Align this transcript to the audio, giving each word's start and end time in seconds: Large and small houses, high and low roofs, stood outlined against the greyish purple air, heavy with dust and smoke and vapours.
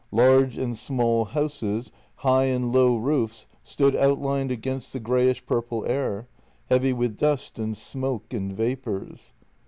Large 0.11 0.57
and 0.57 0.75
small 0.75 1.25
houses, 1.25 1.91
high 2.15 2.45
and 2.45 2.71
low 2.71 2.97
roofs, 2.97 3.45
stood 3.61 3.95
outlined 3.95 4.49
against 4.49 4.93
the 4.93 4.99
greyish 4.99 5.45
purple 5.45 5.85
air, 5.85 6.27
heavy 6.69 6.91
with 6.91 7.19
dust 7.19 7.59
and 7.59 7.77
smoke 7.77 8.33
and 8.33 8.51
vapours. 8.51 9.35